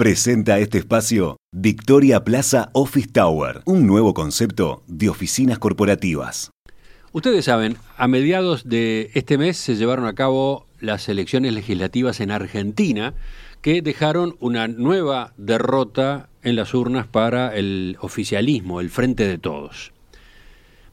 [0.00, 6.50] Presenta este espacio Victoria Plaza Office Tower, un nuevo concepto de oficinas corporativas.
[7.12, 12.30] Ustedes saben, a mediados de este mes se llevaron a cabo las elecciones legislativas en
[12.30, 13.12] Argentina
[13.60, 19.92] que dejaron una nueva derrota en las urnas para el oficialismo, el Frente de Todos.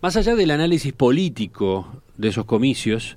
[0.02, 3.16] Más allá del análisis político de esos comicios,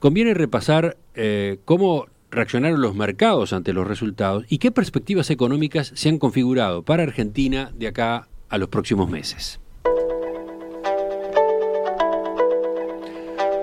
[0.00, 6.08] conviene repasar eh, cómo reaccionaron los mercados ante los resultados y qué perspectivas económicas se
[6.08, 9.60] han configurado para Argentina de acá a los próximos meses.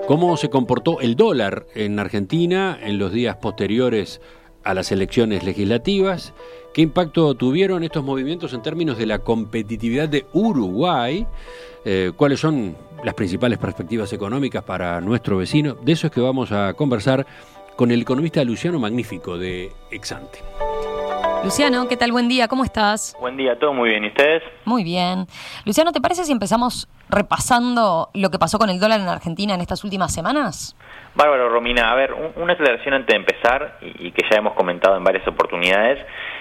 [0.06, 4.20] ¿Cómo se comportó el dólar en Argentina en los días posteriores
[4.64, 6.34] a las elecciones legislativas?
[6.74, 11.26] ¿Qué impacto tuvieron estos movimientos en términos de la competitividad de Uruguay?
[11.84, 15.74] Eh, ¿Cuáles son las principales perspectivas económicas para nuestro vecino?
[15.74, 17.26] De eso es que vamos a conversar
[17.82, 20.38] con el economista Luciano Magnífico de Exante.
[21.42, 22.12] Luciano, ¿qué tal?
[22.12, 23.16] Buen día, ¿cómo estás?
[23.18, 24.04] Buen día, todo muy bien.
[24.04, 24.40] ¿Y ustedes?
[24.64, 25.26] Muy bien.
[25.64, 29.60] Luciano, ¿te parece si empezamos repasando lo que pasó con el dólar en Argentina en
[29.60, 30.76] estas últimas semanas?
[31.16, 31.90] Bárbaro, Romina.
[31.90, 35.98] A ver, una aclaración antes de empezar, y que ya hemos comentado en varias oportunidades.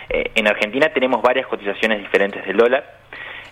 [0.09, 2.85] Eh, en Argentina tenemos varias cotizaciones diferentes del dólar.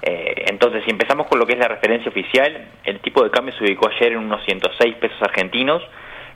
[0.03, 3.51] Eh, entonces, si empezamos con lo que es la referencia oficial, el tipo de cambio
[3.57, 5.81] se ubicó ayer en unos 106 pesos argentinos,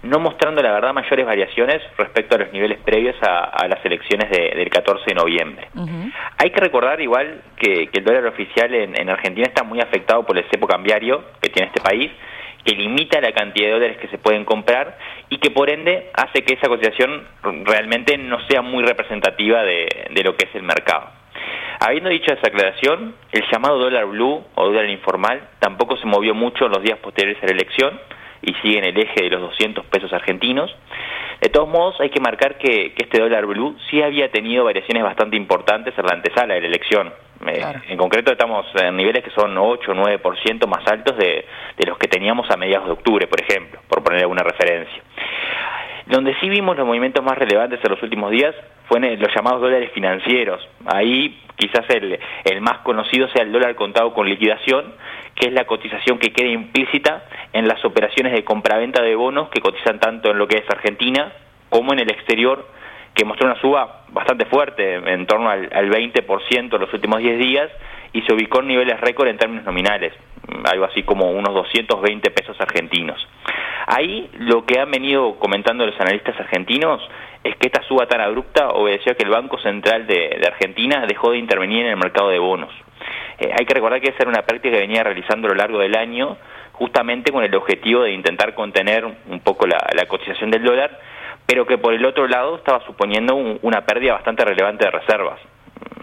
[0.03, 4.69] no mostrando la verdad mayores variaciones respecto a los niveles previos a, las elecciones del
[4.69, 5.67] 14 de noviembre.
[6.37, 10.43] Hay que recordar igual que, el dólar oficial en, Argentina está muy afectado por el
[10.51, 12.11] cepo cambiario que tiene este país,
[12.65, 14.97] que limita la cantidad de dólares que se pueden comprar
[15.29, 17.25] y que por ende hace que esa cotización
[17.63, 21.09] realmente no sea muy representativa de, de lo que es el mercado.
[21.79, 26.65] Habiendo dicho esa aclaración, el llamado dólar blue o dólar informal tampoco se movió mucho
[26.65, 27.99] en los días posteriores a la elección,
[28.43, 30.73] y sigue en el eje de los 200 pesos argentinos.
[31.41, 35.35] De todos modos, hay que marcar que, este dólar blue sí había tenido variaciones bastante
[35.35, 37.11] importantes en la antesala de la elección.
[37.45, 41.45] Eh, en concreto estamos en niveles que son 8 o 9% más altos de,
[41.77, 45.03] de los que teníamos a mediados de octubre, por ejemplo, por poner alguna referencia.
[46.05, 48.55] Donde sí vimos los movimientos más relevantes en los últimos días
[48.87, 50.67] fue en los llamados dólares financieros.
[50.85, 54.93] Ahí quizás el, el más conocido sea el dólar contado con liquidación,
[55.35, 57.23] que es la cotización que queda implícita
[57.53, 61.31] en las operaciones de compraventa de bonos que cotizan tanto en lo que es Argentina
[61.69, 62.67] como en el exterior,
[63.15, 67.39] que mostró una suba bastante fuerte, en torno al, al 20% en los últimos 10
[67.39, 67.71] días,
[68.13, 70.13] y se ubicó en niveles récord en términos nominales,
[70.65, 73.27] algo así como unos 220 pesos argentinos.
[73.87, 77.01] Ahí lo que han venido comentando los analistas argentinos
[77.43, 81.31] es que esta suba tan abrupta obedeció a que el Banco Central de, Argentina dejó
[81.31, 82.71] de intervenir en el mercado de bonos.
[83.39, 85.79] Eh, hay que recordar que esa era una práctica que venía realizando a lo largo
[85.79, 86.37] del año,
[86.71, 90.99] justamente con el objetivo de intentar contener un poco la, cotización del dólar,
[91.45, 95.39] pero que por el otro lado estaba suponiendo una pérdida bastante relevante de reservas.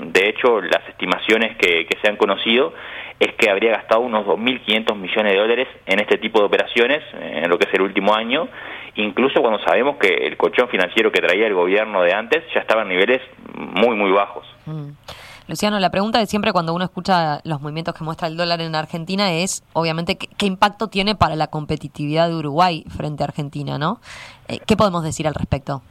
[0.00, 2.72] De hecho, las estimaciones que, se han conocido
[3.18, 7.48] es que habría gastado unos 2.500 millones de dólares en este tipo de operaciones en
[7.50, 8.48] lo que es el último año,
[8.94, 12.82] incluso cuando sabemos que el colchón financiero que traía el gobierno de antes ya estaba
[12.82, 13.20] en niveles
[13.54, 14.46] muy, muy bajos.
[14.66, 14.91] Mm.
[15.50, 18.72] Luciano, la pregunta de siempre cuando uno escucha los movimientos que muestra el dólar en
[18.77, 23.99] Argentina es, obviamente, qué, impacto tiene para la competitividad de Uruguay frente a Argentina, ¿no?
[24.47, 25.83] Eh, ¿Qué podemos decir al respecto?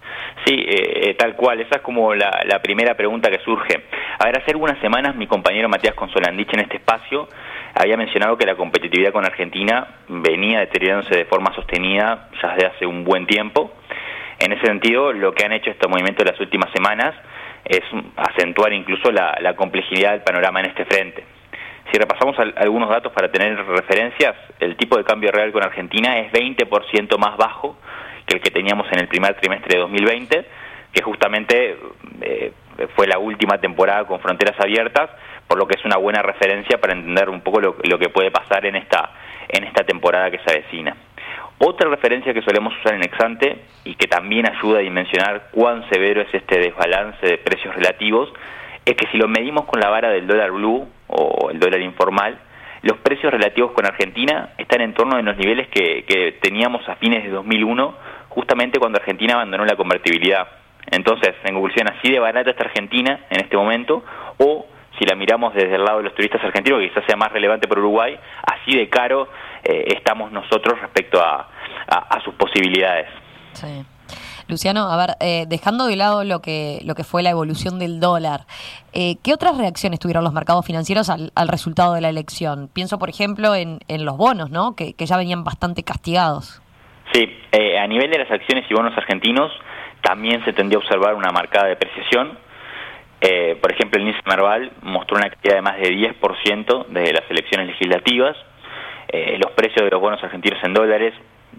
[0.46, 1.60] Sí, eh, eh, tal cual.
[1.60, 2.32] Esa es como la,
[2.64, 3.84] primera pregunta que surge.
[4.20, 7.28] A ver, hace algunas semanas mi compañero Matías Consolandich en este espacio
[7.76, 12.86] había mencionado que la competitividad con Argentina venía deteriorándose de forma sostenida ya desde hace
[12.86, 13.74] un buen tiempo.
[14.40, 17.14] En ese sentido, lo que han hecho estos movimientos de las últimas semanas
[17.66, 17.82] es
[18.16, 21.24] acentuar incluso la, complejidad del panorama en este frente.
[21.92, 26.32] Si repasamos algunos datos para tener referencias, el tipo de cambio real con Argentina es
[26.32, 27.78] 20% más bajo
[28.26, 30.46] que el que teníamos en el primer trimestre de 2020,
[30.94, 31.78] que justamente
[32.22, 32.54] eh,
[32.96, 35.10] fue la última temporada con fronteras abiertas,
[35.48, 38.30] por lo que es una buena referencia para entender un poco lo, lo que puede
[38.30, 39.12] pasar en esta,
[39.48, 40.96] en esta temporada que se avecina.
[41.60, 46.22] Otra referencia que solemos usar en Exante y que también ayuda a dimensionar cuán severo
[46.22, 48.32] es este desbalance de precios relativos
[48.86, 52.40] es que si lo medimos con la vara del dólar blue o el dólar informal,
[52.82, 57.24] los precios relativos con Argentina están en torno de los niveles que, teníamos a fines
[57.24, 57.94] de 2001,
[58.30, 60.48] justamente cuando Argentina abandonó la convertibilidad.
[60.90, 64.04] Entonces, en conclusión, así de barata está Argentina en este momento,
[64.38, 64.66] o
[64.98, 67.68] si la miramos desde el lado de los turistas argentinos, que quizás sea más relevante
[67.68, 69.30] para Uruguay, así de caro
[69.64, 71.48] eh, estamos nosotros respecto a,
[72.24, 73.08] sus posibilidades.
[73.54, 73.84] Sí.
[74.48, 78.00] Luciano, a ver, eh, dejando de lado lo que, lo que fue la evolución del
[78.00, 78.42] dólar,
[78.94, 82.70] eh, ¿qué otras reacciones tuvieron los mercados financieros al, resultado de la elección?
[82.74, 84.76] Pienso, por ejemplo, en, en los bonos, ¿no?
[84.76, 86.62] Que, que, ya venían bastante castigados.
[87.14, 87.28] Sí,
[87.80, 89.52] a nivel de las acciones y bonos argentinos
[90.02, 92.38] también se tendió a observar una marcada depreciación.
[93.22, 98.38] Ejemplo, el índice Merval mostró una caída de más de 10% desde las elecciones legislativas.
[99.08, 101.14] Eh, los precios de los bonos argentinos en dólares,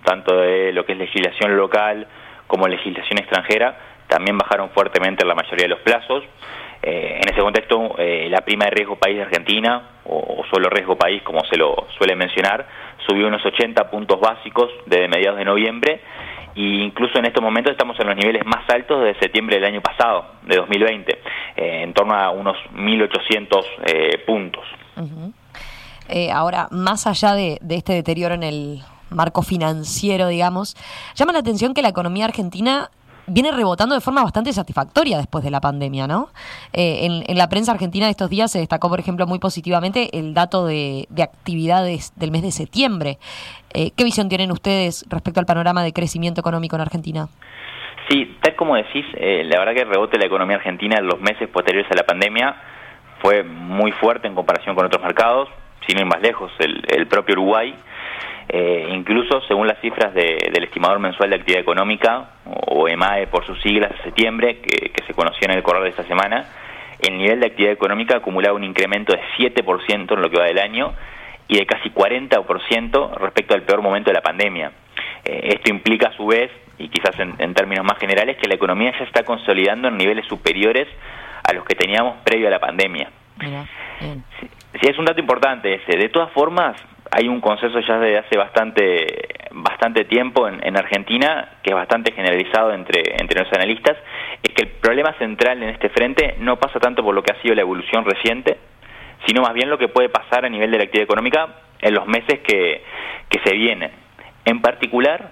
[0.05, 2.07] tanto de lo que es legislación local
[2.47, 6.25] como legislación extranjera, también bajaron fuertemente en la mayoría de los plazos.
[6.83, 10.97] Eh, en ese contexto, eh, la prima de riesgo país de Argentina, o, solo riesgo
[10.97, 12.67] país como se lo suele mencionar,
[13.07, 16.01] subió unos 80 puntos básicos desde mediados de noviembre
[16.55, 19.81] e incluso en estos momentos estamos en los niveles más altos de septiembre del año
[19.81, 24.65] pasado, de 2020, eh, en torno a unos 1.800 puntos.
[26.33, 30.77] ahora, más allá de este deterioro en el marco financiero, digamos,
[31.15, 32.91] llama la atención que la economía argentina
[33.31, 36.29] viene rebotando de forma bastante satisfactoria después de la pandemia, ¿no?
[36.73, 40.35] Eh, en, la prensa argentina de estos días se destacó, por ejemplo, muy positivamente el
[40.35, 43.19] dato de, actividades del mes de septiembre.
[43.73, 47.29] Eh, ¿Qué visión tienen ustedes respecto al panorama de crecimiento económico en Argentina?
[48.09, 51.07] Sí, tal como decís, eh, la verdad que el rebote de la economía argentina en
[51.07, 52.57] los meses posteriores a la pandemia
[53.23, 55.49] fue muy fuerte en comparación con otros mercados,
[55.87, 57.75] sin ir más lejos, el propio Uruguay
[58.53, 63.61] eh, incluso según las cifras del estimador mensual de actividad económica, o EMAE por sus
[63.63, 66.47] siglas, de septiembre, que, se conoció en el correr de esta semana,
[67.01, 70.59] el nivel de actividad económica acumulaba un incremento de 7% en lo que va del
[70.59, 70.93] año
[71.47, 74.73] y de casi 40% respecto al peor momento de la pandemia.
[75.25, 78.93] Eh, esto implica a su vez, y quizás en, términos más generales, que la economía
[78.99, 80.89] ya está consolidando en niveles superiores
[81.49, 83.11] a los que teníamos previo a la pandemia.
[83.41, 85.97] sí, es un dato importante ese.
[85.97, 86.77] De todas formas,
[87.11, 92.73] hay un consenso ya desde hace bastante bastante tiempo en, Argentina, que es bastante generalizado
[92.73, 93.97] entre, entre los analistas,
[94.43, 97.43] es que el problema central en este frente no pasa tanto por lo que ha
[97.43, 98.59] sido la evolución reciente,
[99.27, 101.49] sino más bien lo que puede pasar a nivel de la actividad económica
[101.81, 102.83] en los meses que,
[103.29, 103.91] que se vienen.
[104.45, 105.31] En particular,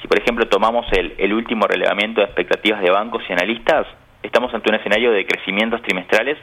[0.00, 3.86] si por ejemplo tomamos el, último relevamiento de expectativas de bancos y analistas,
[4.22, 6.38] estamos ante un escenario de crecimientos trimestrales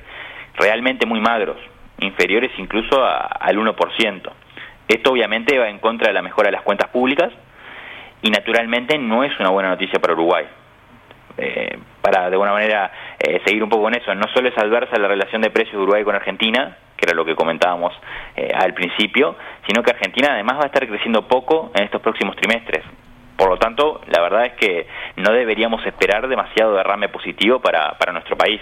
[0.55, 1.57] realmente muy magros,
[1.99, 4.31] inferiores incluso al 1%.
[4.87, 7.31] Esto obviamente va en contra de la mejora de las cuentas públicas
[8.21, 10.45] y naturalmente no es una buena noticia para Uruguay.
[11.37, 14.97] Eh, para de alguna manera eh, seguir un poco con eso, no solo es adversa
[14.97, 17.93] la relación de precios de Uruguay con Argentina, que era lo que comentábamos
[18.35, 19.35] eh, al principio,
[19.67, 22.83] sino que Argentina además va a estar creciendo poco en estos próximos trimestres.
[23.35, 24.87] Por lo tanto, la verdad es que
[25.17, 28.59] no deberíamos esperar demasiado derrame positivo para, para nuestro país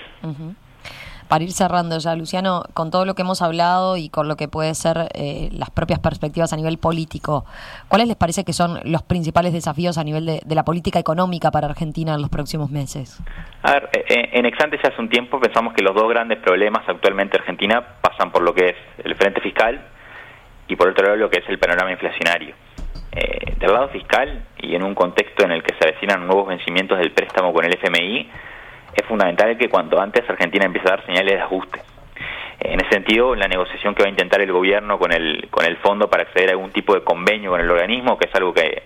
[1.28, 4.48] para ir cerrando ya, Luciano, con todo lo que hemos hablado y con lo que
[4.48, 7.46] puede ser eh, las propias perspectivas a nivel político,
[7.88, 11.68] ¿cuáles les parece que son los principales desafíos a nivel de, la política económica para
[11.68, 13.20] Argentina en los próximos meses?
[13.64, 16.40] A ver, eh, eh, en Exante ya hace un tiempo pensamos que los dos grandes
[16.40, 19.82] problemas actualmente en Argentina pasan por lo que es el frente fiscal
[20.68, 22.56] y por otro lado lo que es el panorama inflacionario.
[23.12, 27.12] del lado fiscal y en un contexto en el que se avecinan nuevos vencimientos del
[27.12, 28.30] préstamo con el FMI,
[28.96, 31.82] es fundamental que cuanto antes Argentina empiece a dar señales de ajuste.
[32.60, 35.78] En ese sentido, la negociación que va a intentar el gobierno con el, con el
[35.78, 38.84] fondo para acceder a algún tipo de convenio con el organismo, que es algo que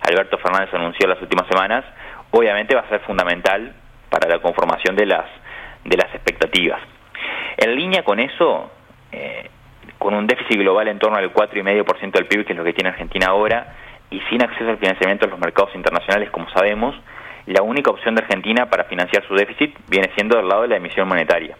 [0.00, 1.84] Alberto Fernández anunció las últimas semanas,
[2.30, 3.74] obviamente va a ser fundamental
[4.08, 5.26] para la conformación de las,
[5.84, 6.80] de las expectativas.
[7.56, 8.70] En línea con eso,
[9.12, 9.50] eh,
[9.98, 12.88] con un déficit global en torno al 4,5% del PIB, que es lo que tiene
[12.88, 13.74] Argentina ahora,
[14.10, 16.96] y sin acceso al financiamiento en los mercados internacionales, como sabemos,
[17.50, 20.76] la única opción de Argentina para financiar su déficit viene siendo del lado de la
[20.76, 21.56] emisión monetaria.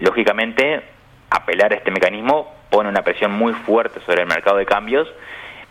[0.00, 0.82] Lógicamente,
[1.30, 5.08] apelar a este mecanismo pone una presión muy fuerte sobre el mercado de cambios,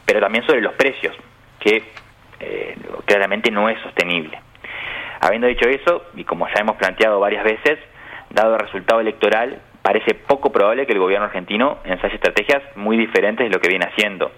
[0.06, 1.16] pero también sobre los precios,
[1.60, 1.84] que
[2.40, 4.40] eh, claramente no es sostenible.
[5.20, 7.78] Habiendo dicho eso, y como ya hemos planteado varias veces,
[8.32, 13.48] dado el resultado electoral, parece poco probable que el gobierno argentino ensaye estrategias muy diferentes
[13.48, 14.32] de lo que viene haciendo.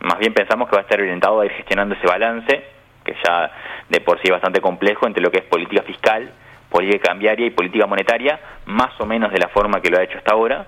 [0.00, 3.50] Más bien pensamos que va a estar orientado a ir gestionando ese balance que ya
[3.88, 6.32] de por sí es bastante complejo entre lo que es política fiscal,
[6.70, 10.18] política cambiaria y política monetaria, más o menos de la forma que lo ha hecho
[10.18, 10.66] hasta ahora.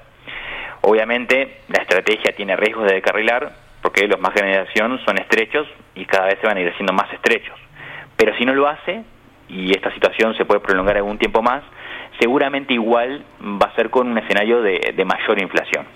[0.82, 6.04] Obviamente la estrategia tiene riesgos de decarrilar porque los más de generación son estrechos y
[6.04, 7.58] cada vez se van a ir haciendo más estrechos.
[8.16, 9.02] Pero si no lo hace,
[9.48, 11.62] y esta situación se puede prolongar algún tiempo más,
[12.18, 15.86] seguramente igual va a ser con un escenario de mayor inflación.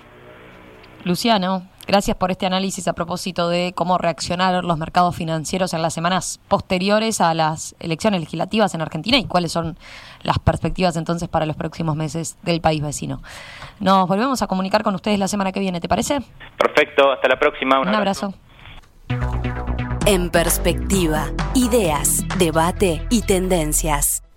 [1.05, 5.95] Luciano, gracias por este análisis a propósito de cómo reaccionaron los mercados financieros en las
[5.95, 9.77] semanas posteriores a las elecciones legislativas en Argentina y cuáles son
[10.23, 13.23] las perspectivas entonces para los próximos meses del país vecino.
[13.81, 16.21] Nos volvemos a comunicar con ustedes la semana que viene, ¿te parece?
[16.59, 17.81] Perfecto, hasta la próxima.
[17.81, 18.35] Un, abrazo.
[20.05, 24.28] En perspectiva, ideas, debate y tendencias.